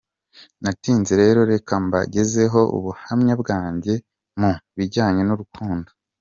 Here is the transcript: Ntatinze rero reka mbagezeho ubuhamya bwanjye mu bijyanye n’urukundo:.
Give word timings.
Ntatinze 0.61 1.13
rero 1.21 1.39
reka 1.51 1.73
mbagezeho 1.85 2.59
ubuhamya 2.77 3.33
bwanjye 3.41 3.93
mu 4.39 4.51
bijyanye 4.77 5.21
n’urukundo:. 5.25 5.89